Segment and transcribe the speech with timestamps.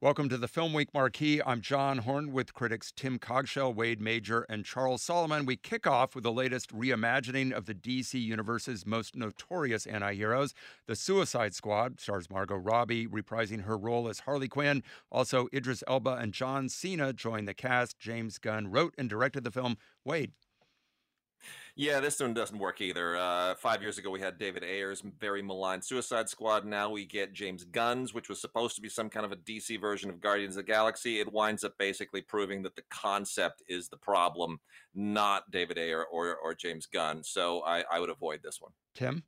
[0.00, 1.42] Welcome to the Film Week Marquee.
[1.44, 5.44] I'm John Horn with critics Tim Cogshell, Wade Major, and Charles Solomon.
[5.44, 10.54] We kick off with the latest reimagining of the DC Universe's most notorious anti heroes.
[10.86, 14.84] The Suicide Squad stars Margot Robbie reprising her role as Harley Quinn.
[15.10, 17.98] Also, Idris Elba and John Cena join the cast.
[17.98, 19.78] James Gunn wrote and directed the film.
[20.04, 20.30] Wade.
[21.76, 23.16] Yeah, this one doesn't work either.
[23.16, 26.64] Uh, five years ago, we had David Ayer's very maligned Suicide Squad.
[26.64, 29.80] Now we get James Gunn's, which was supposed to be some kind of a DC
[29.80, 31.20] version of Guardians of the Galaxy.
[31.20, 34.58] It winds up basically proving that the concept is the problem,
[34.94, 37.22] not David Ayer or, or James Gunn.
[37.22, 38.72] So I, I would avoid this one.
[38.94, 39.22] Tim?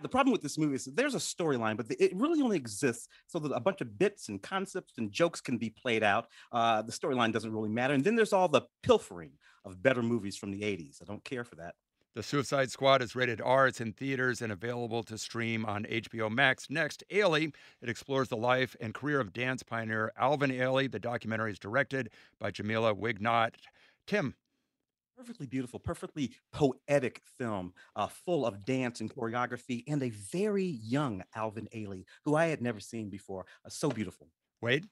[0.00, 3.38] The problem with this movie is there's a storyline, but it really only exists so
[3.40, 6.28] that a bunch of bits and concepts and jokes can be played out.
[6.50, 7.94] Uh, the storyline doesn't really matter.
[7.94, 9.32] And then there's all the pilfering
[9.64, 11.02] of better movies from the 80s.
[11.02, 11.74] I don't care for that.
[12.14, 13.66] The Suicide Squad is rated R.
[13.66, 16.68] It's in theaters and available to stream on HBO Max.
[16.68, 17.54] Next, Ailey.
[17.80, 20.92] It explores the life and career of dance pioneer Alvin Ailey.
[20.92, 23.54] The documentary is directed by Jamila Wignot.
[24.06, 24.34] Tim,
[25.22, 31.22] perfectly beautiful, perfectly poetic film, uh, full of dance and choreography, and a very young
[31.36, 33.46] Alvin Ailey, who I had never seen before.
[33.64, 34.28] Uh, so beautiful.
[34.60, 34.88] Wade?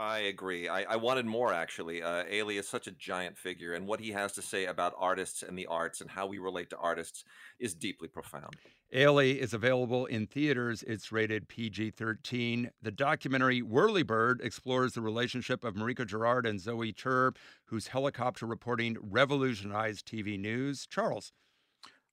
[0.00, 0.66] I agree.
[0.66, 2.02] I, I wanted more actually.
[2.02, 5.42] Uh, Ailey is such a giant figure, and what he has to say about artists
[5.42, 7.22] and the arts and how we relate to artists
[7.58, 8.56] is deeply profound.
[8.94, 10.82] Ailey is available in theaters.
[10.84, 12.70] It's rated PG 13.
[12.80, 17.34] The documentary Whirlybird explores the relationship of Marika Gerrard and Zoe Tur,
[17.66, 20.86] whose helicopter reporting revolutionized TV news.
[20.86, 21.30] Charles.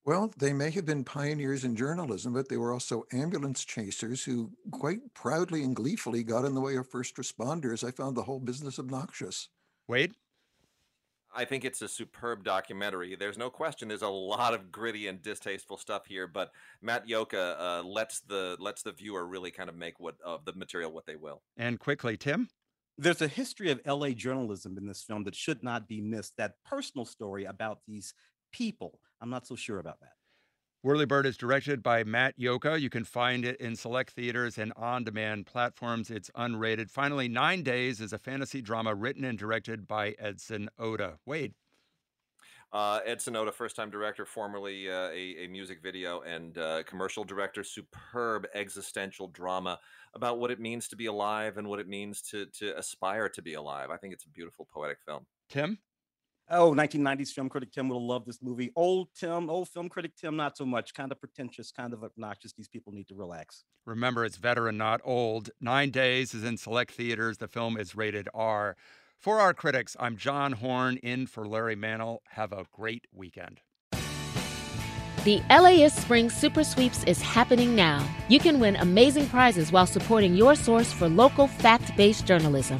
[0.07, 4.49] Well, they may have been pioneers in journalism, but they were also ambulance chasers who
[4.71, 7.85] quite proudly and gleefully got in the way of first responders.
[7.85, 9.49] I found the whole business obnoxious.
[9.89, 10.13] Wade?
[11.35, 13.17] I think it's a superb documentary.
[13.17, 13.89] There's no question.
[13.89, 18.55] There's a lot of gritty and distasteful stuff here, but Matt Yoka uh, lets the
[18.61, 21.41] lets the viewer really kind of make what of the material what they will.
[21.57, 22.47] And quickly, Tim.
[22.97, 26.37] There's a history of LA journalism in this film that should not be missed.
[26.37, 28.13] That personal story about these
[28.53, 29.01] people.
[29.21, 30.13] I'm not so sure about that.
[30.85, 32.79] Whirlybird is directed by Matt Yoka.
[32.79, 36.11] You can find it in select theaters and on demand platforms.
[36.11, 36.91] It's unrated.
[36.91, 41.17] Finally, Nine Days is a fantasy drama written and directed by Edson Oda.
[41.25, 41.55] Wade.
[42.71, 47.23] Uh, Edson Oda, first time director, formerly uh, a, a, music video and uh, commercial
[47.23, 47.63] director.
[47.63, 49.79] Superb existential drama
[50.13, 53.41] about what it means to be alive and what it means to, to aspire to
[53.41, 53.89] be alive.
[53.89, 55.25] I think it's a beautiful, poetic film.
[55.49, 55.79] Tim?
[56.49, 58.71] Oh, 1990s film critic Tim would have loved this movie.
[58.73, 60.93] Old Tim, old film critic Tim, not so much.
[60.93, 62.53] Kind of pretentious, kind of obnoxious.
[62.53, 63.65] These people need to relax.
[63.85, 65.49] Remember, it's veteran, not old.
[65.59, 67.39] Nine Days is in select theaters.
[67.39, 68.77] The film is rated R.
[69.17, 72.21] For our critics, I'm John Horn in for Larry Mantle.
[72.29, 73.59] Have a great weekend.
[75.25, 78.07] The LAist Spring Super Sweeps is happening now.
[78.29, 82.79] You can win amazing prizes while supporting your source for local fact based journalism.